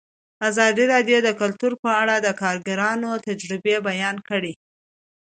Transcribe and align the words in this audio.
ازادي 0.49 0.83
راډیو 0.93 1.17
د 1.23 1.29
کلتور 1.41 1.73
په 1.83 1.89
اړه 2.01 2.15
د 2.19 2.27
کارګرانو 2.41 3.09
تجربې 3.27 3.75
بیان 3.87 4.15
کړي. 4.29 4.53